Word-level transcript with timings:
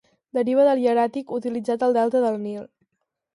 Deriva 0.35 0.63
del 0.67 0.81
hieràtic 0.83 1.33
utilitzat 1.37 1.85
al 1.89 1.95
delta 1.99 2.23
del 2.25 2.41
Nil. 2.47 2.65